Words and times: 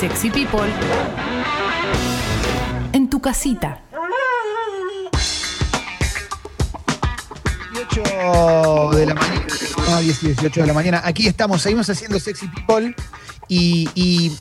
Sexy 0.00 0.30
People 0.30 0.70
en 2.92 3.10
tu 3.10 3.20
casita. 3.20 3.82
18 7.72 8.90
de 8.96 9.06
la 9.06 9.14
mañana, 9.14 9.46
no, 9.88 10.00
18 10.00 10.60
de 10.60 10.66
la 10.68 10.72
mañana. 10.72 11.02
Aquí 11.04 11.26
estamos, 11.26 11.62
seguimos 11.62 11.90
haciendo 11.90 12.20
Sexy 12.20 12.46
People 12.46 12.94
y, 13.48 13.88
y 13.96 14.38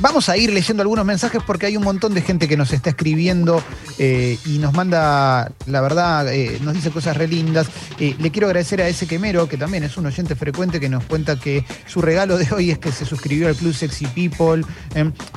vamos 0.00 0.28
a 0.28 0.36
ir 0.36 0.52
leyendo 0.52 0.82
algunos 0.82 1.04
mensajes 1.04 1.42
porque 1.46 1.66
hay 1.66 1.76
un 1.76 1.84
montón 1.84 2.14
de 2.14 2.22
gente 2.22 2.48
que 2.48 2.56
nos 2.56 2.72
está 2.72 2.90
escribiendo 2.90 3.62
eh, 3.98 4.38
y 4.46 4.58
nos 4.58 4.72
manda, 4.72 5.52
la 5.66 5.80
verdad, 5.80 6.32
eh, 6.32 6.58
nos 6.62 6.74
dice 6.74 6.90
cosas 6.90 7.16
re 7.16 7.28
lindas. 7.28 7.68
Eh, 7.98 8.16
le 8.18 8.30
quiero 8.30 8.48
agradecer 8.48 8.80
a 8.82 8.88
ese 8.88 9.06
quemero, 9.06 9.48
que 9.48 9.56
también 9.56 9.84
es 9.84 9.96
un 9.96 10.06
oyente 10.06 10.34
frecuente, 10.34 10.80
que 10.80 10.88
nos 10.88 11.04
cuenta 11.04 11.38
que 11.38 11.64
su 11.86 12.02
regalo 12.02 12.38
de 12.38 12.52
hoy 12.52 12.70
es 12.70 12.78
que 12.78 12.92
se 12.92 13.04
suscribió 13.04 13.48
al 13.48 13.56
Club 13.56 13.74
Sexy 13.74 14.06
People. 14.06 14.64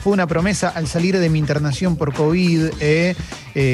fue 0.01 0.13
una 0.13 0.27
promesa 0.27 0.69
al 0.69 0.87
salir 0.87 1.17
de 1.17 1.29
mi 1.29 1.39
internación 1.39 1.95
por 1.95 2.13
COVID. 2.13 2.71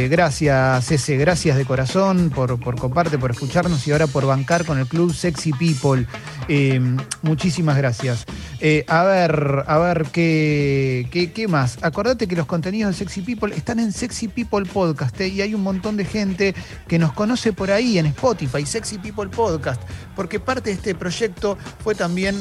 gracias, 0.09 0.91
ese, 0.91 1.17
gracias 1.17 1.57
de 1.57 1.65
corazón 1.65 2.31
por, 2.33 2.59
por 2.59 2.77
comparte, 2.77 3.17
por 3.17 3.31
escucharnos 3.31 3.87
y 3.87 3.91
ahora 3.91 4.07
por 4.07 4.25
bancar 4.25 4.65
con 4.65 4.79
el 4.79 4.87
Club 4.87 5.13
Sexy 5.13 5.51
People. 5.53 6.05
muchísimas 7.21 7.77
gracias. 7.77 8.25
a 8.87 9.03
ver, 9.03 9.63
a 9.67 9.77
ver 9.77 10.05
qué, 10.11 10.72
qué, 11.11 11.47
más. 11.47 11.77
Acordate 11.81 12.27
que 12.27 12.35
los 12.35 12.45
contenidos 12.45 12.91
de 12.91 12.97
Sexy 12.97 13.21
People 13.21 13.55
están 13.55 13.79
en 13.79 13.91
Sexy 13.91 14.27
People 14.27 14.65
Podcast 14.65 15.19
y 15.21 15.41
hay 15.41 15.53
un 15.53 15.61
montón 15.63 15.97
de 15.97 16.05
gente 16.05 16.55
que 16.87 16.99
nos 16.99 17.13
conoce 17.13 17.53
por 17.53 17.71
ahí 17.71 17.97
en 17.97 18.05
Spotify, 18.07 18.65
Sexy 18.65 18.97
People 18.97 19.29
Podcast, 19.29 19.81
porque 20.15 20.39
parte 20.39 20.69
de 20.69 20.75
este 20.75 20.95
proyecto 20.95 21.57
fue 21.83 21.95
también 21.95 22.35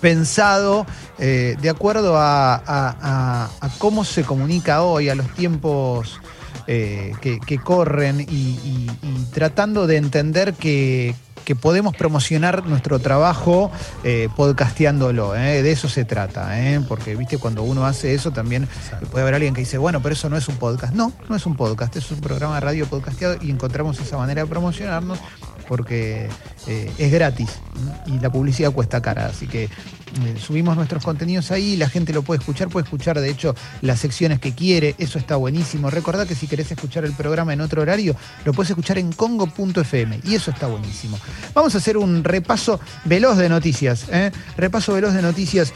pensado 0.00 0.86
eh, 1.18 1.56
de 1.60 1.70
acuerdo 1.70 2.14
a, 2.16 3.50
cómo 3.78 4.04
se 4.04 4.24
comunica 4.24 4.82
hoy, 4.82 5.08
a 5.08 5.14
los 5.14 5.28
tiempos 5.34 6.20
eh, 6.66 7.12
que, 7.20 7.58
corren 7.58 8.20
y, 8.20 8.86
tratando 9.32 9.86
de 9.86 9.96
entender 9.96 10.54
que, 10.54 11.14
que 11.48 11.56
podemos 11.56 11.96
promocionar 11.96 12.66
nuestro 12.66 12.98
trabajo 12.98 13.72
eh, 14.04 14.28
podcasteándolo. 14.36 15.34
¿eh? 15.34 15.62
De 15.62 15.72
eso 15.72 15.88
se 15.88 16.04
trata. 16.04 16.60
¿eh? 16.60 16.78
Porque, 16.86 17.16
viste, 17.16 17.38
cuando 17.38 17.62
uno 17.62 17.86
hace 17.86 18.12
eso 18.12 18.32
también 18.32 18.68
puede 19.10 19.22
haber 19.22 19.36
alguien 19.36 19.54
que 19.54 19.60
dice, 19.60 19.78
bueno, 19.78 20.02
pero 20.02 20.12
eso 20.12 20.28
no 20.28 20.36
es 20.36 20.46
un 20.48 20.56
podcast. 20.56 20.92
No, 20.92 21.10
no 21.26 21.34
es 21.34 21.46
un 21.46 21.56
podcast, 21.56 21.96
es 21.96 22.10
un 22.10 22.20
programa 22.20 22.56
de 22.56 22.60
radio 22.60 22.86
podcasteado 22.86 23.38
y 23.40 23.50
encontramos 23.50 23.98
esa 23.98 24.18
manera 24.18 24.42
de 24.42 24.46
promocionarnos 24.46 25.18
porque 25.68 26.28
eh, 26.66 26.90
es 26.98 27.12
gratis 27.12 27.50
y 28.06 28.18
la 28.18 28.30
publicidad 28.30 28.72
cuesta 28.72 29.00
cara. 29.02 29.26
Así 29.26 29.46
que 29.46 29.64
eh, 29.64 29.68
subimos 30.38 30.74
nuestros 30.74 31.04
contenidos 31.04 31.50
ahí, 31.50 31.76
la 31.76 31.88
gente 31.88 32.12
lo 32.12 32.22
puede 32.22 32.40
escuchar, 32.40 32.68
puede 32.68 32.84
escuchar 32.84 33.20
de 33.20 33.30
hecho 33.30 33.54
las 33.82 34.00
secciones 34.00 34.40
que 34.40 34.54
quiere, 34.54 34.94
eso 34.98 35.18
está 35.18 35.36
buenísimo. 35.36 35.90
Recordá 35.90 36.26
que 36.26 36.34
si 36.34 36.46
querés 36.46 36.72
escuchar 36.72 37.04
el 37.04 37.12
programa 37.12 37.52
en 37.52 37.60
otro 37.60 37.82
horario, 37.82 38.16
lo 38.44 38.52
puedes 38.54 38.70
escuchar 38.70 38.98
en 38.98 39.12
congo.fm 39.12 40.20
y 40.24 40.34
eso 40.34 40.50
está 40.50 40.66
buenísimo. 40.66 41.18
Vamos 41.54 41.74
a 41.74 41.78
hacer 41.78 41.98
un 41.98 42.24
repaso 42.24 42.80
veloz 43.04 43.36
de 43.36 43.48
noticias, 43.50 44.06
¿eh? 44.10 44.32
repaso 44.56 44.94
veloz 44.94 45.12
de 45.12 45.22
noticias. 45.22 45.74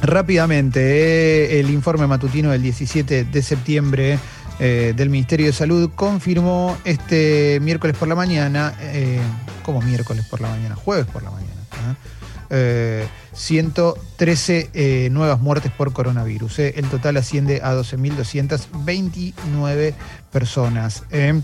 Rápidamente, 0.00 1.58
el 1.58 1.70
informe 1.70 2.06
matutino 2.06 2.52
del 2.52 2.62
17 2.62 3.24
de 3.24 3.42
septiembre 3.42 4.18
eh, 4.60 4.92
del 4.96 5.10
Ministerio 5.10 5.46
de 5.46 5.52
Salud 5.52 5.90
confirmó 5.94 6.76
este 6.84 7.58
miércoles 7.60 7.96
por 7.96 8.08
la 8.08 8.14
mañana, 8.14 8.74
eh, 8.80 9.20
¿cómo 9.62 9.80
miércoles 9.80 10.26
por 10.26 10.40
la 10.40 10.48
mañana? 10.48 10.74
Jueves 10.74 11.06
por 11.06 11.22
la 11.22 11.30
mañana. 11.30 11.52
¿eh? 11.52 12.17
113 12.50 14.70
eh, 14.74 15.08
nuevas 15.10 15.40
muertes 15.40 15.70
por 15.70 15.92
coronavirus. 15.92 16.58
Eh. 16.58 16.74
El 16.76 16.88
total 16.88 17.16
asciende 17.16 17.60
a 17.62 17.72
12.229 17.74 19.94
personas. 20.32 21.04
Eh. 21.10 21.40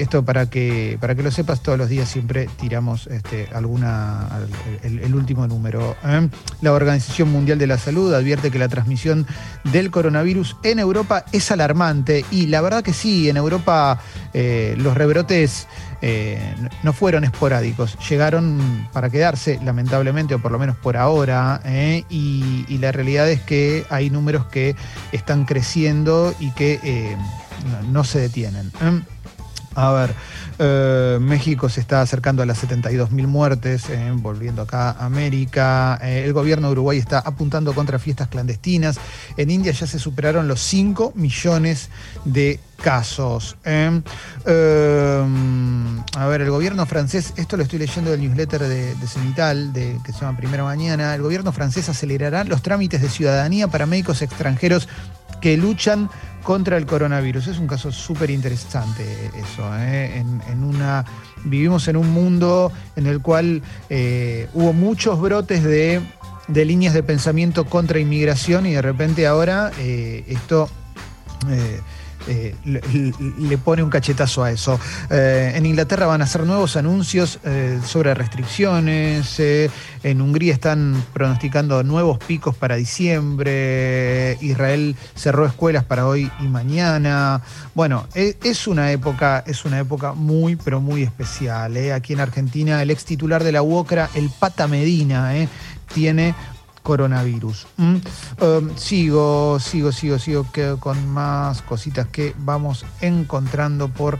esto 0.00 0.24
para 0.24 0.50
que, 0.50 0.98
para 1.00 1.14
que 1.14 1.22
lo 1.22 1.30
sepas, 1.30 1.62
todos 1.62 1.78
los 1.78 1.88
días 1.88 2.08
siempre 2.08 2.48
tiramos 2.60 3.06
este, 3.06 3.48
alguna, 3.54 4.28
el, 4.82 5.14
último 5.14 5.46
número. 5.46 5.96
La 6.60 6.72
Organización 6.72 7.30
Mundial 7.30 7.58
de 7.58 7.66
la 7.66 7.78
Salud 7.78 8.12
advierte 8.12 8.50
que 8.50 8.58
la 8.58 8.68
transmisión 8.68 9.26
del 9.72 9.90
coronavirus 9.90 10.56
en 10.62 10.78
Europa 10.78 11.24
es 11.32 11.50
alarmante 11.50 12.24
y 12.30 12.46
la 12.46 12.60
verdad 12.60 12.82
que 12.82 12.92
sí, 12.92 13.28
en 13.28 13.36
Europa 13.36 14.00
los 14.32 14.96
rebrotes 14.96 15.66
no 16.82 16.92
fueron 16.92 17.24
esporádicos, 17.24 17.98
llegaron 18.08 18.88
para 18.92 19.10
quedarse, 19.10 19.58
lamentablemente, 19.62 20.34
o 20.34 20.38
por 20.38 20.52
lo 20.52 20.58
menos 20.58 20.76
por 20.76 20.96
ahora, 20.96 21.60
¿eh? 21.64 22.04
y, 22.08 22.78
la 22.78 22.92
realidad 22.92 23.28
es 23.28 23.42
que 23.42 23.84
hay 23.90 24.08
números 24.08 24.46
que 24.46 24.74
están 25.12 25.44
creciendo 25.44 26.34
y 26.40 26.50
que 26.52 26.80
eh, 26.82 27.16
no, 27.90 28.04
se 28.04 28.20
detienen. 28.20 28.72
¿eh? 28.80 29.02
A 29.74 29.92
ver, 29.92 31.20
México 31.20 31.68
se 31.68 31.80
está 31.80 32.00
acercando 32.00 32.42
a 32.42 32.46
las 32.46 32.62
72.000 32.64 33.26
muertes, 33.26 33.84
volviendo 34.14 34.62
acá 34.62 34.90
a 34.90 35.04
América. 35.04 35.98
el 36.02 36.32
gobierno 36.32 36.68
de 36.68 36.72
Uruguay 36.72 36.98
está 36.98 37.18
apuntando 37.20 37.72
contra 37.72 37.98
fiestas 37.98 38.28
clandestinas. 38.28 38.98
En 39.36 39.50
India 39.50 39.72
ya 39.72 39.86
se 39.86 39.98
superaron 39.98 40.48
los 40.48 40.60
5 40.60 41.12
millones 41.14 41.90
de 42.24 42.60
casos. 42.80 43.56
¿eh? 43.64 44.00
Em, 44.46 46.02
a 46.16 46.26
ver, 46.26 46.40
el 46.40 46.50
gobierno 46.50 46.86
francés, 46.86 47.32
esto 47.36 47.56
lo 47.56 47.62
estoy 47.62 47.78
leyendo 47.78 48.10
del 48.10 48.20
newsletter 48.20 48.62
de, 48.62 48.94
de 48.94 49.06
Cenital, 49.06 49.72
de, 49.72 49.98
que 50.04 50.12
se 50.12 50.20
llama 50.20 50.36
Primera 50.36 50.64
Mañana, 50.64 51.14
el 51.14 51.22
gobierno 51.22 51.52
francés 51.52 51.88
acelerará 51.88 52.44
los 52.44 52.62
trámites 52.62 53.02
de 53.02 53.08
ciudadanía 53.08 53.68
para 53.68 53.86
médicos 53.86 54.22
extranjeros 54.22 54.88
que 55.40 55.56
luchan 55.56 56.10
contra 56.42 56.76
el 56.76 56.86
coronavirus. 56.86 57.48
Es 57.48 57.58
un 57.58 57.66
caso 57.66 57.92
súper 57.92 58.30
interesante 58.30 59.30
eso. 59.36 59.70
¿eh? 59.78 60.16
En, 60.16 60.64
una, 60.64 61.04
vivimos 61.44 61.86
en 61.88 61.96
un 61.96 62.10
mundo 62.10 62.72
en 62.96 63.06
el 63.06 63.20
cual 63.20 63.62
eh, 63.88 64.48
hubo 64.54 64.72
muchos 64.72 65.20
brotes 65.20 65.62
de, 65.62 66.00
de, 66.48 66.64
líneas 66.64 66.94
de 66.94 67.02
pensamiento 67.02 67.64
contra 67.66 68.00
inmigración 68.00 68.66
y 68.66 68.72
de 68.72 68.82
repente 68.82 69.26
ahora 69.26 69.70
esto 69.78 70.68
le, 72.64 73.58
pone 73.58 73.82
un 73.82 73.90
cachetazo 73.90 74.44
a 74.44 74.50
eso. 74.50 74.78
Eh, 75.10 75.52
en 75.54 75.66
Inglaterra 75.66 76.06
van 76.06 76.20
a 76.20 76.24
hacer 76.24 76.44
nuevos 76.44 76.76
anuncios 76.76 77.38
eh, 77.44 77.78
sobre 77.84 78.14
restricciones, 78.14 79.40
en 80.02 80.20
Hungría 80.20 80.52
están 80.52 81.02
pronosticando 81.12 81.82
nuevos 81.82 82.18
picos 82.18 82.54
para 82.56 82.76
diciembre, 82.76 84.38
Israel 84.40 84.96
cerró 85.14 85.46
escuelas 85.46 85.84
para 85.84 86.06
hoy 86.06 86.30
y 86.40 86.44
mañana. 86.44 87.42
Bueno, 87.74 88.06
es, 88.14 88.36
es 88.42 88.66
una 88.66 88.92
época, 88.92 89.44
es 89.46 89.64
una 89.64 89.78
época 89.78 90.12
muy, 90.12 90.56
pero 90.56 90.80
muy 90.80 91.02
especial. 91.02 91.76
Aquí 91.92 92.12
en 92.12 92.20
Argentina, 92.20 92.82
el 92.82 92.90
ex 92.90 93.04
titular 93.04 93.44
de 93.44 93.52
la 93.52 93.62
UOCRA, 93.62 94.10
el 94.14 94.30
Pata 94.30 94.66
Medina, 94.66 95.32
tiene 95.92 96.34
coronavirus. 96.90 97.68
¿Mm? 97.76 97.96
Um, 98.42 98.76
sigo, 98.76 99.60
sigo, 99.60 99.92
sigo, 99.92 100.18
sigo 100.18 100.44
con 100.80 101.06
más 101.06 101.62
cositas 101.62 102.08
que 102.08 102.34
vamos 102.36 102.84
encontrando 103.00 103.86
por 103.86 104.18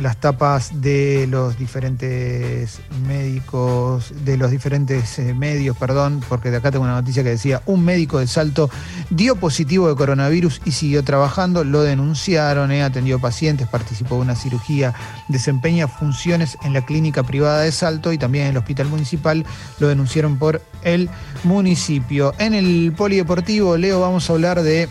las 0.00 0.18
tapas 0.18 0.80
de 0.80 1.26
los 1.28 1.58
diferentes 1.58 2.80
médicos, 3.06 4.12
de 4.24 4.36
los 4.36 4.50
diferentes 4.50 5.18
eh, 5.18 5.34
medios, 5.34 5.76
perdón, 5.76 6.22
porque 6.28 6.50
de 6.50 6.58
acá 6.58 6.70
tengo 6.70 6.84
una 6.84 6.94
noticia 6.94 7.22
que 7.22 7.30
decía, 7.30 7.62
un 7.66 7.84
médico 7.84 8.18
de 8.18 8.26
Salto 8.26 8.70
dio 9.10 9.36
positivo 9.36 9.88
de 9.88 9.96
coronavirus 9.96 10.60
y 10.64 10.72
siguió 10.72 11.02
trabajando, 11.02 11.64
lo 11.64 11.82
denunciaron, 11.82 12.70
eh, 12.70 12.82
atendió 12.82 13.18
pacientes, 13.18 13.68
participó 13.68 14.16
de 14.16 14.22
una 14.22 14.36
cirugía, 14.36 14.94
desempeña 15.28 15.88
funciones 15.88 16.56
en 16.62 16.72
la 16.72 16.84
clínica 16.84 17.22
privada 17.22 17.62
de 17.62 17.72
Salto 17.72 18.12
y 18.12 18.18
también 18.18 18.44
en 18.44 18.50
el 18.50 18.56
hospital 18.58 18.88
municipal, 18.88 19.44
lo 19.78 19.88
denunciaron 19.88 20.38
por 20.38 20.62
el 20.82 21.10
municipio. 21.44 22.34
En 22.38 22.54
el 22.54 22.92
polideportivo, 22.96 23.76
Leo, 23.76 24.00
vamos 24.00 24.28
a 24.28 24.32
hablar 24.32 24.62
de 24.62 24.88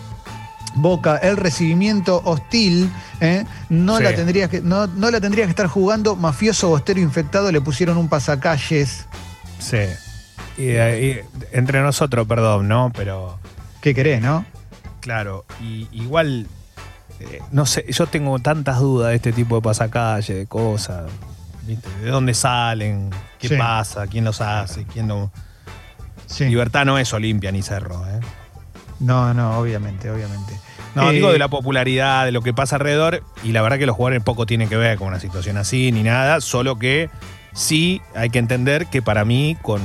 Boca, 0.79 1.17
el 1.17 1.37
recibimiento 1.37 2.21
hostil, 2.23 2.91
¿eh? 3.21 3.45
no, 3.69 3.99
la 3.99 4.13
tendría 4.13 4.47
que, 4.47 4.61
no, 4.61 4.87
la 4.87 5.21
tendría 5.21 5.45
que 5.45 5.51
estar 5.51 5.67
jugando 5.67 6.15
mafioso 6.15 6.69
bostero 6.69 6.99
infectado, 6.99 7.51
le 7.51 7.61
pusieron 7.61 7.97
un 7.97 8.09
pasacalles. 8.09 9.05
Sí. 9.59 9.77
Y, 10.57 10.71
entre 11.51 11.81
nosotros, 11.81 12.27
perdón, 12.27 12.67
¿no? 12.67 12.91
Pero. 12.95 13.39
¿Qué 13.81 13.93
querés, 13.93 14.21
no? 14.21 14.45
Claro, 15.01 15.45
y 15.61 15.87
igual, 15.91 16.47
eh, 17.19 17.41
no 17.51 17.65
sé, 17.65 17.85
yo 17.89 18.07
tengo 18.07 18.39
tantas 18.39 18.79
dudas 18.79 19.09
de 19.09 19.15
este 19.15 19.31
tipo 19.31 19.55
de 19.55 19.61
pasacalles, 19.61 20.35
de 20.35 20.47
cosas. 20.47 21.05
¿De 21.65 22.09
dónde 22.09 22.33
salen? 22.33 23.09
¿Qué 23.39 23.57
pasa? 23.57 24.07
¿Quién 24.07 24.23
los 24.25 24.41
hace? 24.41 24.85
¿Quién 24.85 25.07
no? 25.07 25.31
Libertad 26.39 26.85
no 26.85 26.97
es 26.97 27.13
Olimpia 27.13 27.51
ni 27.51 27.61
Cerro, 27.61 28.05
¿eh? 28.07 28.19
No, 28.99 29.33
no, 29.33 29.59
obviamente, 29.59 30.09
obviamente. 30.09 30.53
No, 31.03 31.11
digo 31.11 31.29
de 31.29 31.35
eh, 31.35 31.39
la 31.39 31.47
popularidad, 31.47 32.25
de 32.25 32.31
lo 32.31 32.41
que 32.41 32.53
pasa 32.53 32.75
alrededor, 32.75 33.23
y 33.43 33.51
la 33.51 33.61
verdad 33.61 33.77
que 33.77 33.85
los 33.85 33.95
jugadores 33.95 34.23
poco 34.23 34.45
tienen 34.45 34.69
que 34.69 34.77
ver 34.77 34.97
con 34.97 35.07
una 35.07 35.19
situación 35.19 35.57
así 35.57 35.91
ni 35.91 36.03
nada, 36.03 36.41
solo 36.41 36.77
que 36.77 37.09
sí 37.53 38.01
hay 38.13 38.29
que 38.29 38.39
entender 38.39 38.85
que 38.87 39.01
para 39.01 39.25
mí 39.25 39.57
con, 39.61 39.81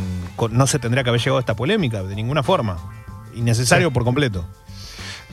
no 0.50 0.66
se 0.66 0.78
tendría 0.78 1.02
que 1.02 1.10
haber 1.10 1.20
llegado 1.20 1.38
a 1.38 1.40
esta 1.40 1.56
polémica, 1.56 2.02
de 2.02 2.14
ninguna 2.14 2.42
forma. 2.42 2.76
innecesario 3.34 3.90
por 3.92 4.04
completo. 4.04 4.46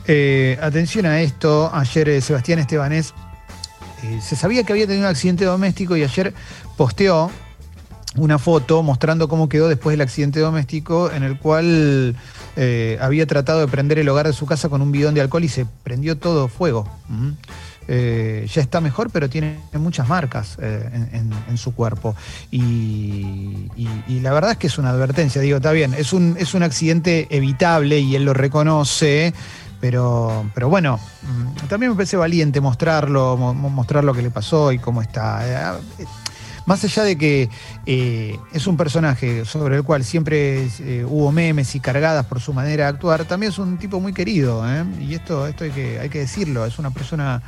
Eh, 0.06 0.58
atención 0.60 1.06
a 1.06 1.20
esto, 1.20 1.70
ayer 1.72 2.08
eh, 2.08 2.20
Sebastián 2.20 2.58
Estebanés 2.58 3.14
eh, 4.02 4.18
se 4.22 4.34
sabía 4.34 4.64
que 4.64 4.72
había 4.72 4.86
tenido 4.86 5.04
un 5.04 5.10
accidente 5.10 5.44
doméstico 5.44 5.96
y 5.96 6.02
ayer 6.02 6.32
posteó 6.76 7.30
una 8.16 8.38
foto 8.38 8.82
mostrando 8.82 9.28
cómo 9.28 9.48
quedó 9.48 9.68
después 9.68 9.92
del 9.92 10.00
accidente 10.00 10.40
doméstico 10.40 11.12
en 11.12 11.22
el 11.22 11.38
cual 11.38 12.16
había 13.00 13.26
tratado 13.26 13.60
de 13.60 13.68
prender 13.68 13.98
el 13.98 14.08
hogar 14.08 14.26
de 14.26 14.32
su 14.32 14.46
casa 14.46 14.68
con 14.68 14.82
un 14.82 14.92
bidón 14.92 15.14
de 15.14 15.20
alcohol 15.20 15.44
y 15.44 15.48
se 15.48 15.66
prendió 15.82 16.16
todo 16.18 16.48
fuego. 16.48 16.88
ya 17.88 18.60
está 18.60 18.80
mejor, 18.80 19.10
pero 19.10 19.28
tiene 19.28 19.58
muchas 19.74 20.08
marcas 20.08 20.58
en, 20.60 21.58
su 21.58 21.74
cuerpo. 21.74 22.14
Y, 22.50 23.68
la 24.22 24.32
verdad 24.32 24.52
es 24.52 24.56
que 24.58 24.66
es 24.66 24.78
una 24.78 24.90
advertencia, 24.90 25.40
digo, 25.40 25.56
está 25.56 25.72
bien, 25.72 25.94
es 25.94 26.12
un, 26.12 26.36
es 26.38 26.54
un 26.54 26.62
accidente 26.62 27.26
evitable 27.30 27.98
y 27.98 28.16
él 28.16 28.24
lo 28.24 28.34
reconoce, 28.34 29.32
pero, 29.80 30.50
pero 30.54 30.68
bueno, 30.68 31.00
mm, 31.22 31.66
también 31.66 31.92
me 31.92 31.96
parece 31.96 32.16
valiente 32.16 32.60
mostrarlo, 32.60 33.36
mostrar 33.36 34.04
lo 34.04 34.12
que 34.12 34.22
le 34.22 34.30
pasó 34.30 34.72
y 34.72 34.78
cómo 34.78 35.00
está. 35.00 35.80
Eh, 36.60 36.62
más 36.66 36.84
allá 36.84 37.02
de 37.04 37.16
que 37.16 37.48
eh, 37.86 38.38
es 38.52 38.66
un 38.66 38.76
personaje 38.76 39.44
sobre 39.44 39.76
el 39.76 39.82
cual 39.82 40.04
siempre 40.04 40.68
eh, 40.80 41.04
hubo 41.08 41.32
memes 41.32 41.74
y 41.74 41.80
cargadas 41.80 42.26
por 42.26 42.40
su 42.40 42.52
manera 42.52 42.84
de 42.84 42.90
actuar, 42.90 43.24
también 43.24 43.52
es 43.52 43.58
un 43.58 43.78
tipo 43.78 44.00
muy 44.00 44.12
querido, 44.12 44.62
y 45.00 45.14
esto, 45.14 45.46
esto 45.46 45.64
hay, 45.64 45.70
que, 45.70 45.98
hay 45.98 46.08
que 46.08 46.20
decirlo, 46.20 46.64
es 46.66 46.78
una 46.78 46.90
persona 46.90 47.42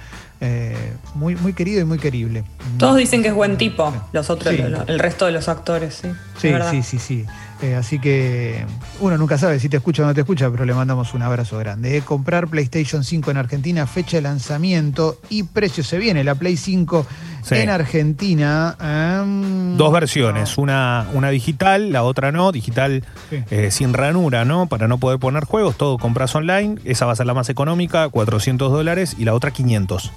muy, 1.15 1.37
muy 1.37 1.53
querido 1.53 1.81
y 1.81 1.85
muy 1.85 1.99
querible. 1.99 2.43
Todos 2.77 2.97
dicen 2.97 3.23
que 3.23 3.29
es 3.29 3.35
buen 3.35 3.57
tipo, 3.57 3.93
los 4.13 4.29
otros, 4.29 4.53
el 4.53 4.99
resto 4.99 5.27
de 5.27 5.33
los 5.33 5.49
actores, 5.49 6.03
sí. 6.03 6.09
Sí, 6.41 6.53
sí, 6.71 6.83
sí, 6.83 6.99
sí. 6.99 7.27
Eh, 7.63 7.77
así 7.77 8.01
que 8.01 8.67
uno 8.99 9.17
nunca 9.17 9.39
sabe 9.39 9.61
si 9.61 9.69
te 9.69 9.77
escucha 9.77 10.03
o 10.03 10.07
no 10.07 10.15
te 10.15 10.23
escucha, 10.23 10.51
pero 10.51 10.65
le 10.65 10.75
mandamos 10.75 11.15
un 11.15 11.23
abrazo 11.23 11.59
grande. 11.59 11.97
Eh, 11.97 12.03
comprar 12.03 12.49
PlayStation 12.49 13.05
5 13.05 13.31
en 13.31 13.37
Argentina, 13.37 13.87
fecha 13.87 14.17
de 14.17 14.23
lanzamiento 14.23 15.21
y 15.31 15.45
precio. 15.45 15.85
Se 15.85 15.99
viene 15.99 16.25
la 16.25 16.35
Play 16.35 16.57
5 16.57 17.07
en 17.51 17.71
Argentina. 17.71 18.77
Em, 18.81 19.77
Dos 19.77 19.93
versiones, 19.93 20.59
una, 20.59 21.07
una 21.15 21.31
digital, 21.31 21.93
la 21.93 22.03
otra 22.03 22.33
no, 22.33 22.51
digital 22.51 23.05
eh, 23.31 23.71
sin 23.71 23.95
ranura, 23.95 24.45
¿no? 24.45 24.67
Para 24.67 24.89
no 24.89 24.99
poder 24.99 25.21
poner 25.21 25.45
juegos, 25.45 25.77
todo 25.77 25.99
compras 25.99 26.35
online. 26.35 26.81
Esa 26.85 27.07
va 27.07 27.13
a 27.13 27.17
ser 27.17 27.27
la 27.27 27.35
más 27.35 27.49
económica, 27.49 28.09
400 28.09 28.73
dólares, 28.73 29.15
y 29.19 29.25
la 29.25 29.35
otra 29.35 29.53
500. 29.53 30.11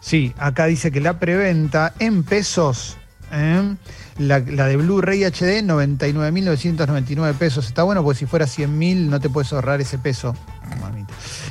Sí, 0.00 0.32
acá 0.36 0.66
dice 0.66 0.90
que 0.90 1.00
la 1.00 1.20
preventa 1.20 1.94
en 2.00 2.24
pesos 2.24 2.96
¿eh? 3.32 3.76
La, 4.18 4.40
de 4.40 4.76
Blu-ray 4.76 5.24
HD, 5.24 5.62
99.999 5.62 7.34
pesos. 7.34 7.66
Está 7.66 7.82
bueno 7.82 8.02
porque 8.02 8.18
si 8.20 8.26
fuera 8.26 8.46
100.000 8.46 9.08
no 9.08 9.20
te 9.20 9.28
puedes 9.28 9.52
ahorrar 9.52 9.80
ese 9.80 9.98
peso. 9.98 10.34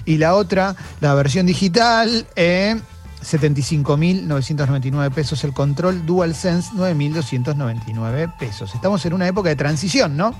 Y 0.05 0.17
la 0.17 0.35
otra, 0.35 0.75
la 0.99 1.13
versión 1.13 1.45
digital, 1.45 2.27
eh, 2.35 2.79
75.999 3.21 5.11
pesos. 5.11 5.43
El 5.43 5.53
control 5.53 6.05
DualSense, 6.05 6.71
9.299 6.75 8.35
pesos. 8.37 8.73
Estamos 8.73 9.05
en 9.05 9.13
una 9.13 9.27
época 9.27 9.49
de 9.49 9.55
transición, 9.55 10.17
¿no? 10.17 10.33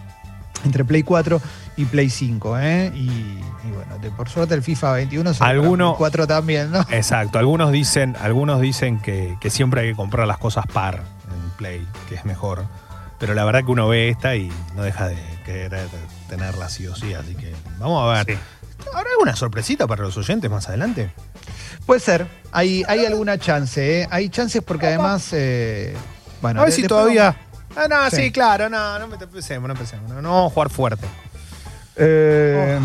Entre 0.63 0.83
Play 0.83 1.03
4 1.03 1.41
y 1.77 1.85
Play 1.85 2.09
5, 2.09 2.57
¿eh? 2.59 2.91
Y, 2.95 3.39
bueno, 3.71 4.15
por 4.15 4.29
suerte 4.29 4.55
el 4.55 4.63
FIFA 4.63 4.93
21 4.93 5.33
se 5.35 5.43
Alguno, 5.43 5.95
4 5.95 6.25
también, 6.25 6.71
¿no? 6.71 6.79
Exacto. 6.89 7.37
Algunos 7.37 7.71
dicen, 7.71 8.15
algunos 8.19 8.61
dicen 8.61 8.99
que, 8.99 9.37
que 9.39 9.49
siempre 9.51 9.81
hay 9.81 9.89
que 9.89 9.95
comprar 9.95 10.25
las 10.27 10.39
cosas 10.39 10.65
par 10.65 11.03
Play, 11.57 11.87
que 12.09 12.15
es 12.15 12.25
mejor. 12.25 12.65
Pero 13.19 13.33
la 13.33 13.45
verdad 13.45 13.63
que 13.65 13.71
uno 13.71 13.87
ve 13.87 14.09
esta 14.09 14.35
y 14.35 14.51
no 14.75 14.83
deja 14.83 15.07
de 15.07 15.17
querer 15.45 15.87
tenerla 16.27 16.69
sí 16.69 16.87
o 16.87 16.95
sí, 16.95 17.13
así 17.13 17.35
que 17.35 17.53
vamos 17.79 18.03
a 18.03 18.23
ver. 18.23 18.37
¿Habrá 18.93 19.09
alguna 19.11 19.35
sorpresita 19.35 19.87
para 19.87 20.03
los 20.03 20.17
oyentes 20.17 20.49
más 20.51 20.67
adelante? 20.67 21.11
Puede 21.85 21.99
ser, 21.99 22.27
hay, 22.51 22.83
hay 22.87 23.05
alguna 23.05 23.37
chance, 23.37 24.01
¿eh? 24.01 24.07
hay 24.09 24.29
chances 24.29 24.61
porque 24.63 24.87
además, 24.87 25.29
eh, 25.33 25.95
bueno, 26.41 26.61
a 26.61 26.65
ver 26.65 26.73
si 26.73 26.83
todavía... 26.83 27.35
Ah, 27.75 27.87
no, 27.89 28.09
sí. 28.09 28.31
claro, 28.31 28.69
no, 28.69 28.99
no 28.99 29.13
empecemos, 29.13 29.67
no 29.67 29.73
empecemos, 29.73 30.09
no, 30.09 30.15
vamos 30.15 30.51
a 30.51 30.53
jugar 30.53 30.69
fuerte. 30.69 31.05
Eh, 31.97 32.79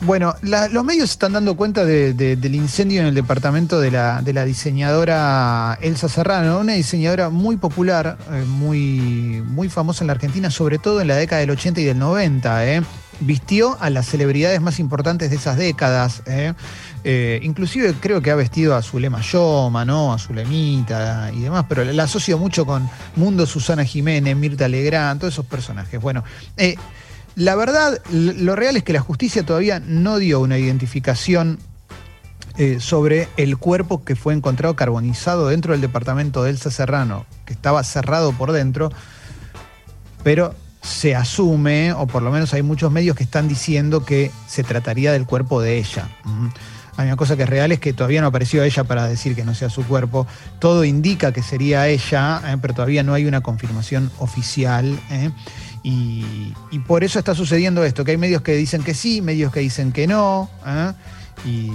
bueno, 0.00 0.34
los 0.42 0.84
medios 0.84 1.10
están 1.10 1.32
dando 1.32 1.56
cuenta 1.56 1.84
del 1.84 2.54
incendio 2.54 3.00
en 3.00 3.08
el 3.08 3.14
departamento 3.14 3.80
de 3.80 3.90
la, 3.90 4.44
diseñadora 4.44 5.76
Elsa 5.80 6.08
Serrano, 6.08 6.60
una 6.60 6.74
diseñadora 6.74 7.30
muy 7.30 7.56
popular, 7.56 8.16
eh, 8.32 8.44
muy, 8.46 9.42
muy 9.44 9.68
famosa 9.68 10.04
en 10.04 10.06
la 10.06 10.12
Argentina, 10.12 10.50
sobre 10.50 10.78
todo 10.78 11.00
en 11.00 11.08
la 11.08 11.16
década 11.16 11.40
del 11.40 11.50
80 11.50 11.80
y 11.80 11.84
del 11.84 11.98
90. 11.98 12.66
Eh. 12.66 12.82
Vistió 13.20 13.76
a 13.80 13.90
las 13.90 14.06
celebridades 14.06 14.60
más 14.60 14.78
importantes 14.78 15.30
de 15.30 15.36
esas 15.36 15.56
décadas. 15.56 16.22
Eh. 16.26 17.40
inclusive 17.42 17.94
creo 18.00 18.22
que 18.22 18.30
ha 18.30 18.36
vestido 18.36 18.76
a 18.76 18.82
Zulema 18.82 19.20
Yoma, 19.20 19.84
¿no? 19.84 20.12
A 20.12 20.18
Zulemita 20.18 21.32
y 21.34 21.40
demás, 21.40 21.64
pero 21.68 21.82
la 21.84 22.04
asocio 22.04 22.38
mucho 22.38 22.64
con 22.64 22.88
Mundo 23.16 23.46
Susana 23.46 23.84
Jiménez, 23.84 24.36
Mirta 24.36 24.68
Legrand, 24.68 25.20
todos 25.20 25.34
esos 25.34 25.46
personajes. 25.46 26.00
Bueno, 26.00 26.22
la 27.38 27.54
verdad, 27.54 28.02
lo 28.10 28.56
real 28.56 28.76
es 28.76 28.82
que 28.82 28.92
la 28.92 29.00
justicia 29.00 29.46
todavía 29.46 29.78
no 29.78 30.18
dio 30.18 30.40
una 30.40 30.58
identificación 30.58 31.60
eh, 32.56 32.80
sobre 32.80 33.28
el 33.36 33.58
cuerpo 33.58 34.02
que 34.02 34.16
fue 34.16 34.34
encontrado 34.34 34.74
carbonizado 34.74 35.46
dentro 35.46 35.70
del 35.70 35.80
departamento 35.80 36.42
de 36.42 36.50
Elsa 36.50 36.72
Serrano, 36.72 37.26
que 37.44 37.52
estaba 37.52 37.84
cerrado 37.84 38.32
por 38.32 38.50
dentro, 38.50 38.90
pero 40.24 40.52
se 40.82 41.14
asume, 41.14 41.92
o 41.92 42.08
por 42.08 42.24
lo 42.24 42.32
menos 42.32 42.54
hay 42.54 42.62
muchos 42.62 42.90
medios 42.90 43.16
que 43.16 43.22
están 43.22 43.46
diciendo 43.46 44.04
que 44.04 44.32
se 44.48 44.64
trataría 44.64 45.12
del 45.12 45.24
cuerpo 45.24 45.60
de 45.60 45.78
ella. 45.78 46.08
Hay 46.98 47.06
una 47.06 47.14
cosa 47.14 47.36
que 47.36 47.44
es 47.44 47.48
real 47.48 47.70
es 47.70 47.78
que 47.78 47.92
todavía 47.92 48.20
no 48.20 48.26
apareció 48.26 48.64
ella 48.64 48.82
para 48.82 49.06
decir 49.06 49.36
que 49.36 49.44
no 49.44 49.54
sea 49.54 49.70
su 49.70 49.86
cuerpo. 49.86 50.26
Todo 50.58 50.82
indica 50.82 51.30
que 51.30 51.44
sería 51.44 51.86
ella, 51.86 52.42
eh, 52.44 52.56
pero 52.60 52.74
todavía 52.74 53.04
no 53.04 53.14
hay 53.14 53.26
una 53.26 53.40
confirmación 53.40 54.10
oficial. 54.18 54.98
Eh. 55.08 55.30
Y, 55.90 56.78
por 56.86 57.02
eso 57.02 57.18
está 57.18 57.34
sucediendo 57.34 57.82
esto, 57.84 58.04
que 58.04 58.12
hay 58.12 58.16
medios 58.16 58.42
que 58.42 58.52
dicen 58.52 58.82
que 58.82 58.94
sí, 58.94 59.22
medios 59.22 59.52
que 59.52 59.60
dicen 59.60 59.92
que 59.92 60.06
no. 60.06 60.50
¿eh? 60.66 60.92
Y, 61.46 61.70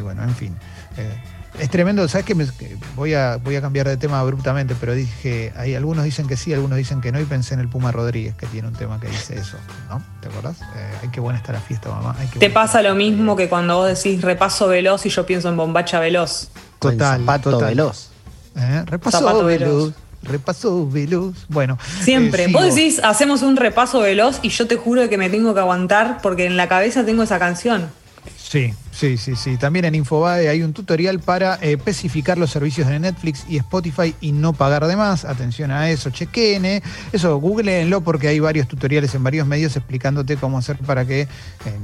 bueno, 0.00 0.22
en 0.22 0.34
fin. 0.34 0.56
Eh, 0.96 1.16
es 1.58 1.68
tremendo, 1.68 2.06
¿sabes 2.06 2.26
qué? 2.26 2.76
voy, 2.94 3.14
a, 3.14 3.38
voy 3.38 3.56
a 3.56 3.60
cambiar 3.60 3.88
de 3.88 3.96
tema 3.96 4.20
abruptamente, 4.20 4.76
pero 4.78 4.94
dije, 4.94 5.52
hay 5.56 5.74
algunos 5.74 6.04
dicen 6.04 6.28
que 6.28 6.36
sí, 6.36 6.54
algunos 6.54 6.78
dicen 6.78 7.00
que 7.00 7.10
no, 7.10 7.20
y 7.20 7.24
pensé 7.24 7.54
en 7.54 7.60
el 7.60 7.68
Puma 7.68 7.90
Rodríguez, 7.90 8.34
que 8.36 8.46
tiene 8.46 8.68
un 8.68 8.74
tema 8.74 9.00
que 9.00 9.08
dice 9.08 9.36
eso, 9.36 9.56
¿no? 9.88 10.00
¿Te 10.20 10.28
acordás? 10.28 10.60
Eh, 10.60 10.98
ay, 11.02 11.08
qué 11.12 11.20
buena 11.20 11.38
está 11.38 11.52
la 11.52 11.60
fiesta, 11.60 11.90
mamá. 11.90 12.14
¿Te 12.38 12.50
pasa 12.50 12.82
lo 12.82 12.94
mismo 12.94 13.34
que 13.34 13.48
cuando 13.48 13.78
vos 13.78 13.88
decís 13.88 14.22
repaso 14.22 14.68
veloz 14.68 15.04
y 15.06 15.08
yo 15.08 15.26
pienso 15.26 15.48
en 15.48 15.56
bombacha 15.56 15.98
veloz? 15.98 16.50
Total, 16.78 17.20
pato 17.22 17.58
veloz. 17.58 18.10
Repaso 18.86 19.44
veloz 19.44 19.92
repaso 20.22 20.88
veloz. 20.88 21.46
Bueno. 21.48 21.78
Siempre. 22.02 22.44
Eh, 22.44 22.48
Vos 22.52 22.74
decís, 22.74 23.00
hacemos 23.02 23.42
un 23.42 23.56
repaso 23.56 24.00
veloz 24.00 24.40
y 24.42 24.50
yo 24.50 24.66
te 24.66 24.76
juro 24.76 25.08
que 25.08 25.18
me 25.18 25.30
tengo 25.30 25.54
que 25.54 25.60
aguantar 25.60 26.20
porque 26.22 26.46
en 26.46 26.56
la 26.56 26.68
cabeza 26.68 27.04
tengo 27.04 27.22
esa 27.22 27.38
canción. 27.38 27.90
Sí, 28.50 28.74
sí, 28.90 29.16
sí, 29.16 29.36
sí. 29.36 29.56
También 29.58 29.84
en 29.84 29.94
Infobae 29.94 30.48
hay 30.48 30.64
un 30.64 30.72
tutorial 30.72 31.20
para 31.20 31.54
eh, 31.62 31.74
especificar 31.74 32.36
los 32.36 32.50
servicios 32.50 32.88
de 32.88 32.98
Netflix 32.98 33.44
y 33.48 33.58
Spotify 33.58 34.12
y 34.20 34.32
no 34.32 34.54
pagar 34.54 34.88
de 34.88 34.96
más. 34.96 35.24
Atención 35.24 35.70
a 35.70 35.88
eso, 35.88 36.10
chequen. 36.10 36.64
Eh. 36.64 36.82
Eso, 37.12 37.36
googleenlo 37.36 38.00
porque 38.00 38.26
hay 38.26 38.40
varios 38.40 38.66
tutoriales 38.66 39.14
en 39.14 39.22
varios 39.22 39.46
medios 39.46 39.76
explicándote 39.76 40.36
cómo 40.36 40.58
hacer 40.58 40.78
para 40.78 41.04
que 41.04 41.20
eh, 41.20 41.28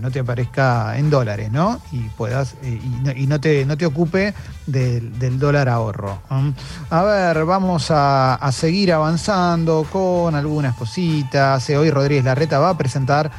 no 0.01 0.11
te 0.11 0.19
aparezca 0.19 0.99
en 0.99 1.09
dólares, 1.09 1.53
¿no? 1.53 1.81
Y 1.93 2.01
puedas, 2.17 2.57
y, 2.65 3.29
no, 3.29 3.41
te, 3.41 3.65
no 3.65 3.77
te 3.77 3.87
ocupe 3.87 4.35
del, 4.67 5.39
dólar 5.39 5.69
ahorro. 5.69 6.21
A 6.91 7.03
ver, 7.05 7.45
vamos 7.45 7.93
a, 7.93 8.35
a 8.35 8.51
seguir 8.51 8.93
avanzando 8.93 9.87
con 9.93 10.35
algunas 10.35 10.75
cositas. 10.75 11.71
Hoy 11.71 11.91
Rodríguez 11.91 12.25
Larreta 12.25 12.59
va 12.59 12.71
a 12.71 12.77
presentar 12.77 13.31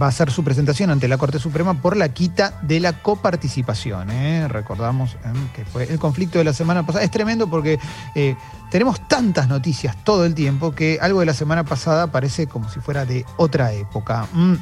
va 0.00 0.06
a 0.06 0.08
hacer 0.08 0.30
su 0.30 0.44
presentación 0.44 0.90
ante 0.90 1.08
la 1.08 1.18
Corte 1.18 1.38
Suprema 1.38 1.74
por 1.74 1.96
la 1.96 2.08
quita 2.10 2.58
de 2.62 2.80
la 2.80 2.92
coparticipación. 2.92 4.10
¿eh? 4.10 4.48
Recordamos 4.48 5.14
¿eh? 5.14 5.32
que 5.54 5.64
fue 5.64 5.84
el 5.84 5.98
conflicto 5.98 6.38
de 6.38 6.44
la 6.44 6.52
semana 6.52 6.84
pasada. 6.84 7.04
Es 7.04 7.10
tremendo 7.10 7.48
porque 7.48 7.78
eh, 8.14 8.36
tenemos 8.70 9.06
tantas 9.08 9.48
noticias 9.48 9.96
todo 10.04 10.24
el 10.24 10.34
tiempo 10.34 10.72
que 10.72 10.98
algo 11.00 11.20
de 11.20 11.26
la 11.26 11.34
semana 11.34 11.64
pasada 11.64 12.08
parece 12.08 12.46
como 12.46 12.68
si 12.68 12.80
fuera 12.80 13.04
de 13.04 13.24
otra 13.36 13.72
época. 13.72 14.26
Mm. 14.32 14.54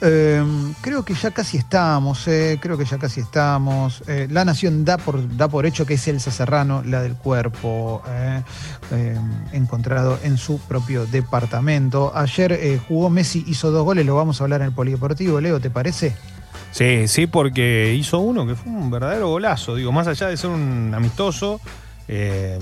Em, 0.00 0.72
creo 0.80 1.04
que 1.04 1.14
ya 1.14 1.30
casi 1.30 1.58
estamos, 1.58 2.26
eh, 2.28 2.58
creo 2.60 2.78
que 2.78 2.84
ya 2.84 2.98
casi 2.98 3.20
estamos. 3.20 4.02
Eh, 4.06 4.28
la 4.30 4.44
Nación 4.44 4.84
da 4.84 4.98
por, 4.98 5.36
da 5.36 5.48
por 5.48 5.66
hecho 5.66 5.86
que 5.86 5.94
es 5.94 6.08
Elsa 6.08 6.30
Serrano, 6.30 6.82
la 6.84 7.02
del 7.02 7.14
cuerpo, 7.14 8.02
eh, 8.08 8.42
em, 8.92 9.30
encontrado 9.52 10.18
en 10.22 10.38
su 10.38 10.58
propio 10.58 11.06
departamento. 11.06 12.12
Ayer 12.14 12.80
jugó 12.88 13.10
Messi, 13.10 13.44
hizo 13.46 13.70
dos 13.70 13.84
goles, 13.84 14.06
lo 14.06 14.16
vamos 14.16 14.40
a 14.40 14.44
hablar 14.44 14.62
en 14.62 14.68
el 14.68 14.72
Polideportivo. 14.72 15.40
Leo, 15.40 15.60
¿te 15.60 15.70
parece? 15.70 16.14
Sí, 16.72 17.08
sí, 17.08 17.26
porque 17.26 17.94
hizo 17.94 18.20
uno 18.20 18.46
que 18.46 18.54
fue 18.54 18.72
un 18.72 18.90
verdadero 18.90 19.28
golazo. 19.28 19.74
Digo, 19.74 19.92
más 19.92 20.06
allá 20.06 20.28
de 20.28 20.36
ser 20.36 20.50
un 20.50 20.92
amistoso, 20.94 21.60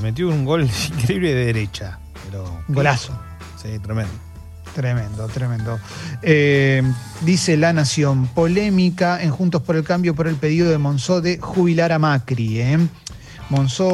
metió 0.01 0.29
un 0.29 0.45
gol 0.45 0.69
increíble 0.99 1.35
de 1.35 1.47
derecha. 1.47 1.99
Pero, 2.27 2.63
golazo. 2.69 3.19
Sí, 3.61 3.79
tremendo. 3.79 4.28
Tremendo, 4.75 5.27
tremendo. 5.29 5.79
Eh, 6.23 6.83
dice 7.23 7.57
La 7.57 7.73
Nación, 7.73 8.29
polémica 8.29 9.23
en 9.23 9.31
Juntos 9.31 9.63
por 9.63 9.77
el 9.77 9.85
Cambio 9.85 10.15
por 10.15 10.29
el 10.29 10.37
pedido 10.37 10.71
de 10.71 10.79
Monzó 10.79 11.21
de 11.21 11.39
jubilar 11.39 11.93
a 11.93 11.99
Macri. 11.99 12.61
¿eh? 12.61 12.79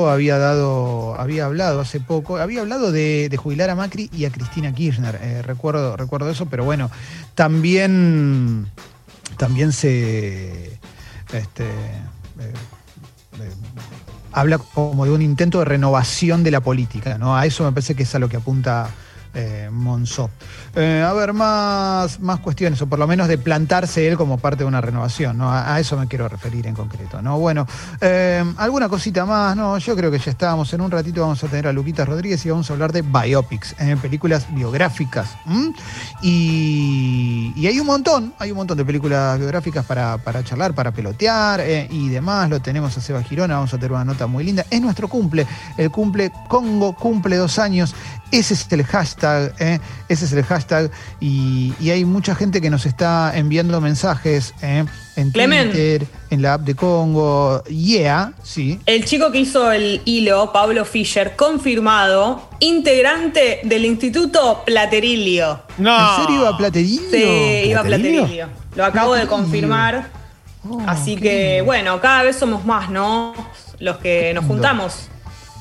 Había 0.08 0.38
dado, 0.38 1.14
había 1.18 1.44
hablado 1.46 1.80
hace 1.80 2.00
poco, 2.00 2.38
había 2.38 2.60
hablado 2.60 2.90
de, 2.90 3.34
jubilar 3.40 3.70
a 3.70 3.76
Macri 3.76 4.10
y 4.12 4.24
a 4.24 4.30
Cristina 4.30 4.74
Kirchner. 4.74 5.18
Eh, 5.22 5.42
recuerdo, 5.42 5.96
recuerdo 5.96 6.28
eso, 6.30 6.46
pero 6.46 6.64
bueno, 6.64 6.90
también, 7.34 8.66
también 9.36 9.72
se 9.72 10.78
este, 11.32 11.66
habla 14.32 14.58
como 14.58 15.04
de 15.04 15.12
un 15.12 15.22
intento 15.22 15.60
de 15.60 15.64
renovación 15.64 16.42
de 16.42 16.50
la 16.50 16.60
política, 16.60 17.16
¿no? 17.18 17.36
A 17.36 17.46
eso 17.46 17.64
me 17.64 17.70
parece 17.70 17.94
que 17.94 18.02
es 18.02 18.14
a 18.14 18.18
lo 18.18 18.28
que 18.28 18.36
apunta 18.36 18.90
eh, 19.34 19.68
Monzó. 19.72 20.30
Eh, 20.76 21.04
a 21.06 21.12
ver, 21.12 21.32
más, 21.32 22.20
más 22.20 22.40
cuestiones, 22.40 22.80
o 22.82 22.86
por 22.86 22.98
lo 22.98 23.06
menos 23.06 23.26
de 23.28 23.36
plantarse 23.36 24.06
él 24.06 24.16
como 24.16 24.38
parte 24.38 24.64
de 24.64 24.68
una 24.68 24.80
renovación, 24.80 25.38
¿no? 25.38 25.52
A, 25.52 25.78
eso 25.80 25.96
me 25.96 26.06
quiero 26.06 26.28
referir 26.28 26.66
en 26.66 26.74
concreto, 26.74 27.20
¿no? 27.20 27.38
Bueno, 27.38 27.66
eh, 28.00 28.44
alguna 28.56 28.88
cosita 28.88 29.24
más, 29.26 29.56
¿no? 29.56 29.78
Yo 29.78 29.96
creo 29.96 30.10
que 30.10 30.18
ya 30.18 30.30
estábamos. 30.30 30.72
En 30.72 30.80
un 30.80 30.90
ratito 30.90 31.22
vamos 31.22 31.42
a 31.42 31.48
tener 31.48 31.66
a 31.66 31.72
Luquita 31.72 32.04
Rodríguez 32.04 32.44
y 32.46 32.50
vamos 32.50 32.70
a 32.70 32.72
hablar 32.74 32.92
de 32.92 33.02
biopics, 33.02 33.74
en 33.78 33.98
películas 33.98 34.46
biográficas. 34.54 35.36
Y, 36.22 37.66
hay 37.66 37.80
un 37.80 37.86
montón, 37.86 38.34
hay 38.38 38.50
un 38.50 38.58
montón 38.58 38.76
de 38.76 38.84
películas 38.84 39.38
biográficas 39.38 39.84
para, 39.84 40.18
charlar, 40.44 40.74
para 40.74 40.92
pelotear 40.92 41.60
y 41.90 42.08
demás. 42.08 42.48
Lo 42.50 42.60
tenemos 42.60 42.96
a 42.96 43.00
Seba 43.00 43.22
Girona, 43.22 43.54
vamos 43.54 43.74
a 43.74 43.78
tener 43.78 43.92
una 43.92 44.04
nota 44.04 44.26
muy 44.26 44.44
linda. 44.44 44.64
Es 44.70 44.80
nuestro 44.80 45.08
cumple, 45.08 45.46
el 45.76 45.90
cumple 45.90 46.30
Congo 46.48 46.94
cumple 46.94 47.36
dos 47.36 47.58
años. 47.58 47.94
Ese 48.30 48.54
es 48.54 48.66
el 48.72 48.84
hashtag, 48.84 49.23
ese 50.08 50.24
es 50.24 50.32
el 50.32 50.44
hashtag 50.44 50.90
y, 51.20 51.72
hay 51.90 52.04
mucha 52.04 52.34
gente 52.34 52.60
que 52.60 52.70
nos 52.70 52.86
está 52.86 53.32
enviando 53.36 53.80
mensajes 53.80 54.54
¿eh? 54.62 54.84
en 55.16 55.32
Twitter, 55.32 56.06
en 56.30 56.42
la 56.42 56.54
app 56.54 56.62
de 56.62 56.74
Congo. 56.74 57.62
Yeah, 57.64 58.32
sí. 58.42 58.80
El 58.86 59.04
chico 59.04 59.30
que 59.30 59.40
hizo 59.40 59.70
el 59.70 60.02
hilo, 60.04 60.52
Pablo 60.52 60.84
Fischer, 60.84 61.36
confirmado, 61.36 62.48
integrante 62.60 63.60
del 63.64 63.84
Instituto 63.84 64.62
Platerilio. 64.66 65.62
No. 65.78 65.96
¿En 65.96 66.22
serio 66.22 66.40
iba 66.40 66.48
a 66.50 66.56
Platerilio? 66.56 67.10
Sí, 67.10 67.68
iba 67.68 67.80
a 67.80 67.84
Platerilio. 67.84 68.48
Lo 68.74 68.84
acabo 68.84 69.14
de 69.14 69.26
confirmar. 69.26 70.10
Oh, 70.68 70.82
Así 70.86 71.16
que, 71.16 71.62
bueno, 71.62 72.00
cada 72.00 72.22
vez 72.22 72.36
somos 72.36 72.64
más, 72.64 72.90
¿no? 72.90 73.34
Los 73.78 73.98
que 73.98 74.32
nos 74.34 74.46
juntamos. 74.46 75.08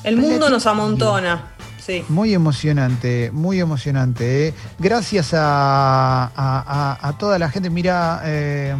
El 0.02 0.16
mundo 0.16 0.50
nos 0.50 0.66
amontona. 0.66 1.53
Muy 2.08 2.32
emocionante, 2.32 3.30
muy 3.32 3.60
emocionante. 3.60 4.48
¿eh? 4.48 4.54
Gracias 4.78 5.30
a, 5.34 7.14
toda 7.18 7.38
la 7.38 7.50
gente. 7.50 7.70
Mira, 7.70 8.22
eh, 8.24 8.74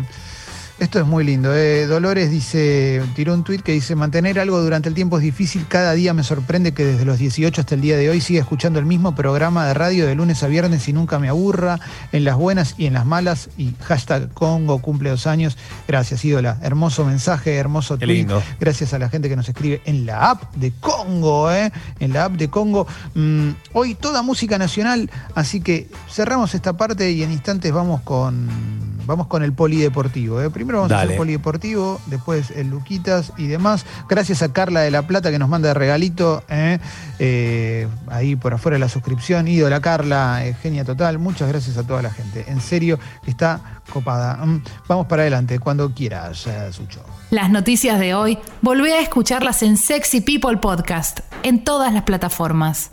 esto 0.79 0.99
es 0.99 1.07
muy 1.07 1.25
lindo. 1.25 1.55
¿eh? 1.55 1.87
Dolores 1.87 2.31
dice, 2.31 3.01
tiró 3.15 3.33
un 3.33 3.45
tuit 3.45 3.63
que 3.63 3.73
dice, 3.73 3.95
mantener 3.95 4.41
algo 4.41 4.61
durante 4.61 4.89
el 4.89 4.95
tiempo 4.95 5.19
es 5.19 5.23
difícil. 5.23 5.67
Cada 5.69 5.93
día 5.93 6.13
me 6.15 6.25
sorprende 6.25 6.73
que 6.73 6.85
desde 6.85 7.05
los 7.05 7.19
18 7.19 7.61
hasta 7.61 7.75
el 7.75 7.81
día 7.81 7.97
de 7.97 8.11
hoy 8.11 8.21
siga 8.21 8.41
escuchando 8.41 8.81
el 8.81 8.87
mismo 8.87 9.15
programa 9.15 9.67
de 9.67 9.75
radio 9.75 10.07
de 10.07 10.15
lunes 10.15 10.43
a 10.43 10.49
viernes 10.49 10.89
y 10.89 10.93
nunca 10.93 11.19
me 11.19 11.29
aburra, 11.29 11.79
en 12.11 12.25
las 12.25 12.37
buenas 12.37 12.75
y 12.77 12.87
en 12.87 12.95
las 12.95 13.07
malas. 13.07 13.51
Y 13.57 13.75
hashtag 13.83 14.33
Congo 14.33 14.81
cumple 14.81 15.11
dos 15.11 15.27
años. 15.27 15.57
Gracias, 15.87 16.25
ídola. 16.25 16.59
Hermoso 16.61 17.05
mensaje, 17.05 17.55
hermoso 17.55 17.97
tweet. 17.97 18.27
Gracias 18.59 18.93
a 18.95 18.99
la 18.99 19.09
gente 19.09 19.29
que 19.29 19.37
nos 19.37 19.49
escribe 19.49 19.81
en 19.85 20.07
la 20.07 20.31
app 20.31 20.55
de 20.57 20.73
Congo, 20.81 21.53
¿eh? 21.53 21.71
En 22.01 22.13
la 22.13 22.25
app 22.25 22.33
de 22.33 22.49
Congo. 22.51 22.87
Mm, 23.15 23.51
hoy 23.75 23.95
toda 23.95 24.23
música 24.23 24.59
nacional, 24.59 25.09
así 25.35 25.61
que 25.61 25.89
cerramos 26.11 26.55
esta 26.55 26.73
parte 26.77 27.13
y 27.13 27.23
en 27.23 27.31
instantes 27.31 27.73
vamos 27.73 28.01
con, 28.01 28.49
vamos 29.07 29.29
con 29.29 29.45
el 29.45 29.53
polideportivo. 29.53 30.41
¿eh? 30.43 30.51
Primero 30.65 30.81
vamos 30.81 30.93
a 30.93 31.03
hacer 31.03 31.19
polideportivo, 31.19 32.01
después 32.07 32.51
el 32.51 32.71
Luquitas 32.71 33.35
y 33.37 33.49
demás. 33.49 33.85
Gracias 34.09 34.41
a 34.41 34.51
Carla 34.51 34.81
de 34.81 34.91
la 34.91 35.07
Plata 35.07 35.31
que 35.31 35.39
nos 35.39 35.51
manda 35.51 35.69
de 35.69 35.75
regalito 35.75 36.43
¿eh? 36.49 36.79
Eh, 37.19 37.87
ahí 38.09 38.35
por 38.35 38.55
afuera 38.55 38.79
la 38.79 38.89
suscripción. 38.89 39.45
la 39.47 39.81
Carla, 39.83 40.47
eh, 40.47 40.55
genia 40.55 40.83
total. 40.83 41.19
Muchas 41.19 41.51
gracias 41.51 41.77
a 41.77 41.83
toda 41.87 42.01
la 42.01 42.11
gente. 42.11 42.47
En 42.49 42.63
serio, 42.63 42.99
está 43.27 43.83
copada. 43.93 44.37
Mm, 44.37 44.63
vamos 44.89 45.07
para 45.07 45.21
adelante, 45.21 45.59
cuando 45.59 45.93
quieras, 45.93 46.49
Sucho. 46.71 47.05
Las 47.29 47.51
noticias 47.51 48.01
de 48.01 48.15
hoy, 48.15 48.39
volvé 48.63 48.95
a 48.95 49.03
escucharlas 49.03 49.63
en 49.63 49.77
Sexy 49.77 50.23
People 50.23 50.57
Podcast, 50.57 51.21
en 51.43 51.63
todas 51.63 51.93
las 51.93 52.05
plataformas. 52.05 52.91